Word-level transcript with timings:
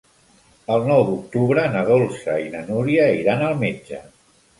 El 0.75 0.85
nou 0.91 1.01
d'octubre 1.09 1.65
na 1.75 1.83
Dolça 1.89 2.37
i 2.45 2.47
na 2.55 2.63
Núria 2.71 3.05
iran 3.19 3.45
al 3.49 3.55
metge. 3.61 4.01